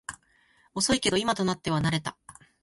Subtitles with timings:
[0.73, 2.17] 遅いけど今となっては慣れた